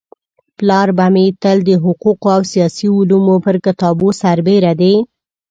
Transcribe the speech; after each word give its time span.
پلار 0.57 0.89
به 0.97 1.07
مي 1.13 1.25
تل 1.41 1.57
د 1.67 1.69
حقوقو 1.83 2.27
او 2.35 2.41
سياسي 2.51 2.87
علومو 2.97 3.35
پر 3.45 3.55
كتابو 3.65 4.07
سربيره 4.21 4.71
د 4.79 4.83